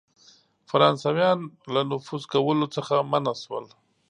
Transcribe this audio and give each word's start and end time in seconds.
فرانسیویان 0.69 1.39
له 1.73 1.81
نفوذ 1.91 2.23
کولو 2.33 2.65
څخه 2.75 2.95
منع 3.11 3.33
سول. 3.43 3.65